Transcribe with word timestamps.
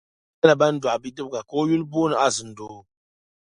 Bɛ 0.41 0.45
daa 0.47 0.47
nyɛla 0.47 0.59
ban 0.59 0.75
doɣi 0.81 0.97
bidibiga 1.03 1.41
ka 1.49 1.53
o 1.61 1.63
yuli 1.69 1.85
booni 1.91 2.15
Azindoo 2.25 2.77